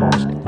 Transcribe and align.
lost. 0.00 0.39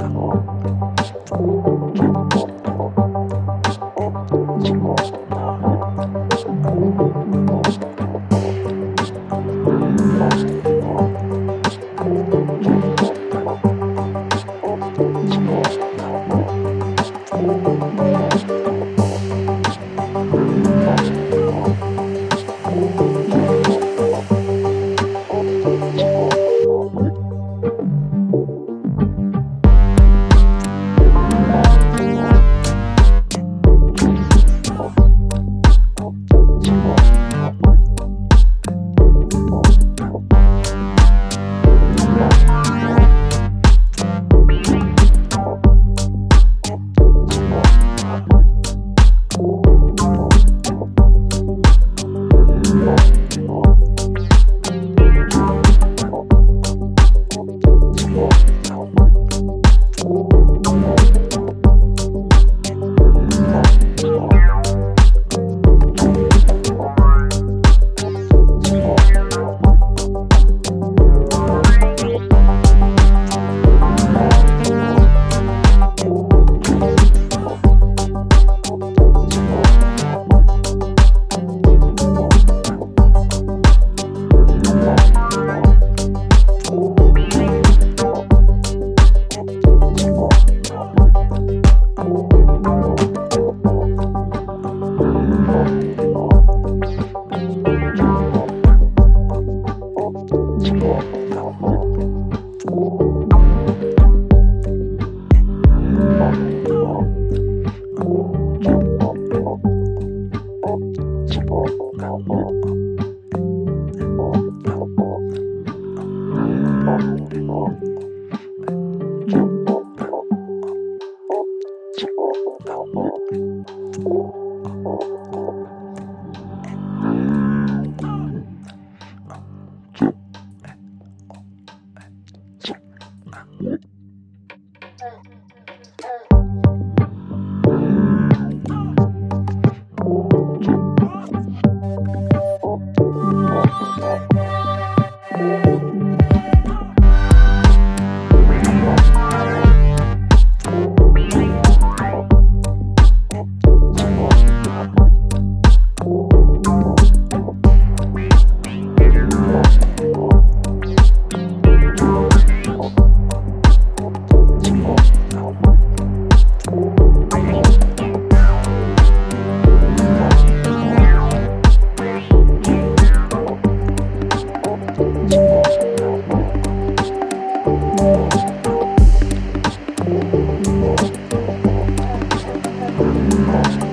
Balls. 183.47 183.92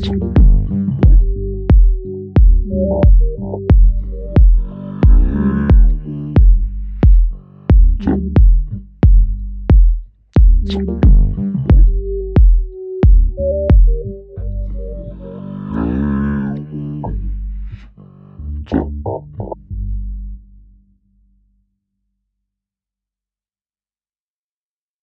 走 0.00 0.43